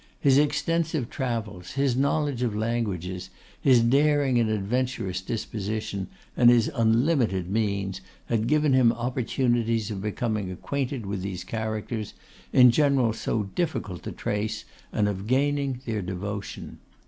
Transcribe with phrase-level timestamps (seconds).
[0.19, 3.29] His extensive travels, his knowledge of languages,
[3.61, 10.51] his daring and adventurous disposition, and his unlimited means, had given him opportunities of becoming
[10.51, 12.15] acquainted with these characters,
[12.51, 16.79] in general so difficult to trace, and of gaining their devotion.